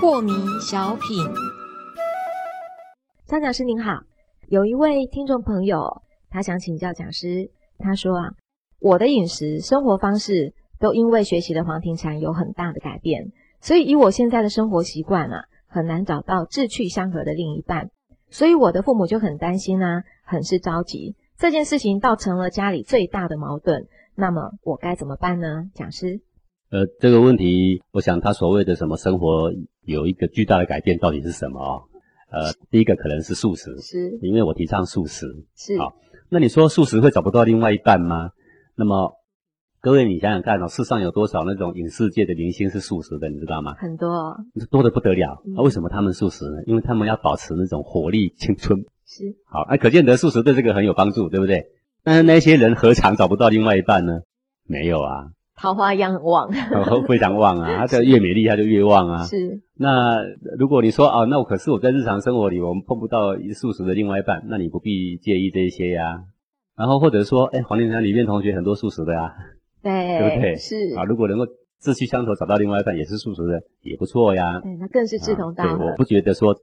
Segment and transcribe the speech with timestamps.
[0.00, 1.24] 破迷小品，
[3.26, 4.00] 张讲师您好，
[4.48, 8.30] 有一位听众朋友，他想请教讲师，他说啊，
[8.80, 17.90] 我的饮食生活方式都因为学习的黄庭禅有很大的改变，所以以我现在的生活习惯啊，很难找到志趣相合的另一半，
[18.30, 25.70] 所以我的父母就很担心啊，很是着急，这件事情倒成了家里最大的矛盾，那么我该怎么办呢？
[25.74, 26.20] 讲师？
[26.70, 29.50] 呃，这个问题，我想他所谓的什么生活
[29.84, 31.82] 有一个巨大的改变，到底是什么啊？
[32.30, 35.78] 呃，第一个可能是素食，是，因为我提倡素食，是。
[35.78, 35.94] 好，
[36.28, 38.32] 那你说素食会找不到另外一半吗？
[38.76, 39.14] 那么，
[39.80, 43.74] 各位你想想看哦，世上有多少那种影视界的明星是素食的，你知道吗？
[43.78, 44.36] 很多，
[44.70, 45.40] 多的不得了。
[45.56, 46.62] 那为什么他们素食呢？
[46.66, 48.80] 因为他们要保持那种活力、青春。
[49.06, 49.36] 是。
[49.46, 51.66] 好，那可见得素食对这个很有帮助，对不对？
[52.02, 54.20] 但是那些人何尝找不到另外一半呢？
[54.66, 55.28] 没有啊。
[55.54, 56.50] 桃花一样旺，
[57.08, 57.86] 非常旺啊！
[57.86, 59.24] 他越美丽，他就越旺啊。
[59.26, 59.60] 是。
[59.76, 60.18] 那
[60.58, 66.22] 如果你说啊，那我可是我在日常生活里，我们碰不到素食的另外一半，那你不必介意这些呀。
[66.76, 69.34] 然后或者说，哎，黄连山里面同学很多素食的呀，
[69.88, 70.56] 对，对不对？
[70.56, 70.94] 是。
[70.96, 71.46] 啊，如果能够
[71.80, 74.60] 志趣相投，找到另外一半也是素食的，也不错呀。
[74.60, 75.76] 对，那更是志同道合。
[75.78, 76.54] 对，我不觉得说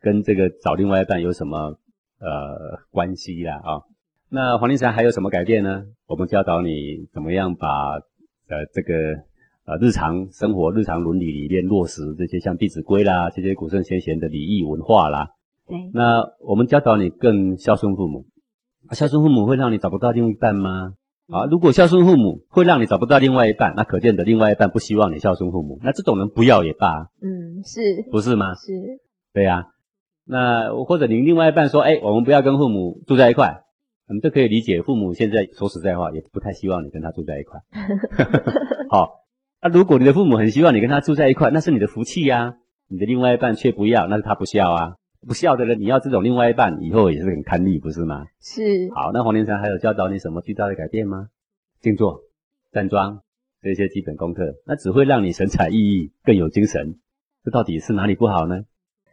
[0.00, 1.78] 跟这个找另外一半有什么
[2.20, 3.82] 呃关系啦啊。
[4.30, 5.84] 那黄连山还有什么改变呢？
[6.06, 8.00] 我们教导你怎么样把。
[8.52, 8.92] 呃，这个
[9.64, 15.28] 呃，日常生活、日常伦理里面落实这些像《弟子规》啦，这些古圣先贤的礼仪文化啦。
[15.68, 15.78] 对。
[15.94, 18.26] 那我们教导你更孝顺父母，
[18.90, 20.94] 孝顺父母会让你找不到另一半吗？
[21.30, 27.08] 啊，如果孝顺父母会让你找不到另外一半，那可见的另外一半不希望你孝顺父母，那这种人不要也罢。
[27.22, 27.80] 嗯，是。
[28.10, 28.54] 不是吗？
[28.54, 28.72] 是。
[29.32, 29.68] 对呀。
[30.26, 33.62] 那或者您另外一半说，哎，我们不要跟父母住在一块。
[34.08, 37.60] 我们都可以理解，父母现在说实在话，也不太希望你跟他住在一块。
[38.90, 39.20] 好，
[39.62, 42.56] 那如果你的父母很希望你跟他住在一块，那是你的福气呀。
[42.88, 44.96] 你的另外一半却不要，那是他不孝啊。
[45.26, 48.26] 不孝的人，你要这种另外一半，以后也是很堪力，不是吗？
[48.40, 48.88] 是。
[48.94, 51.28] 好，那黄连山还有教导你什么巨大的改变吗？
[51.80, 52.20] 静坐、
[52.72, 53.20] 站桩
[53.62, 56.98] 这些基本功课，那只会让你神采奕奕，更有精神。
[57.44, 58.62] 这到底是哪里不好呢？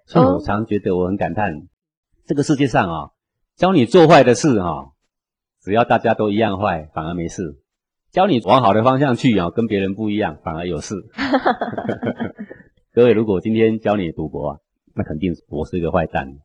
[0.06, 1.68] 所以我常觉得我很感叹，
[2.26, 3.12] 这个世界上啊。
[3.58, 4.94] 教你做坏的事哈，
[5.62, 7.58] 只要大家都一样坏，反而没事；
[8.12, 10.96] 教你往好的方向去啊，跟别人不一样，反而有事。
[12.94, 14.62] 各位，如果今天教你赌博，
[14.98, 16.40] 那肯定我是一个坏蛋。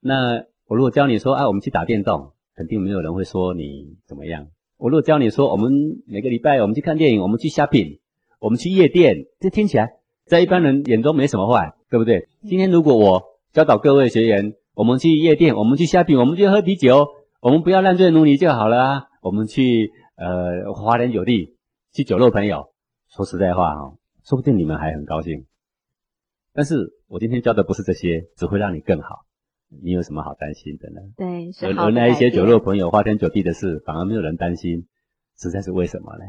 [0.00, 4.46] 那我如果教你说，哎，我们去打电动，肯定没有人会说你怎么样。
[4.76, 5.72] 我如果教你说，我们
[6.06, 8.00] 每个礼拜我们去看电影，我们去 shopping，
[8.38, 9.94] 我们去夜店，这听起来
[10.26, 12.28] 在一般人眼中没什么坏，对不对？
[12.42, 13.22] 今天如果我
[13.52, 14.54] 教导各位学员。
[14.74, 17.08] 我们去夜店，我们去虾饼，我们去喝啤酒，
[17.42, 19.08] 我们不要烂醉如泥就好了！
[19.20, 21.58] 我们去呃花天酒地，
[21.92, 22.72] 去酒肉朋友。
[23.10, 23.92] 说实在话哈，
[24.24, 25.44] 说不定你们还很高兴。
[26.54, 29.26] 但是我今天教的不是这些，只会让你更好。
[29.82, 31.00] 你有什么好担心的呢？
[31.16, 34.86] 对，而而那一些酒肉朋友、花天酒地的事，反而没有人担心，
[35.38, 36.24] 实在是为什么呢？